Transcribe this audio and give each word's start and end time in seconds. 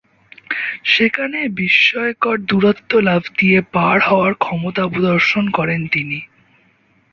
সেখানে 0.85 1.39
বিস্ময়কর 1.57 2.35
দূরত্ব 2.49 2.91
লাফ 2.99 3.23
দিয়ে 3.37 3.59
পার 3.73 3.97
হওয়ার 4.01 4.33
ক্ষমতা 4.35 4.83
প্রদর্শন 4.87 5.45
করেন 5.49 5.81
তিনি। 5.87 6.19